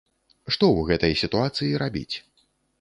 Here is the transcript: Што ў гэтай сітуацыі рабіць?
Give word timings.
Што 0.53 0.65
ў 0.71 0.81
гэтай 0.89 1.13
сітуацыі 1.21 1.79
рабіць? 1.85 2.15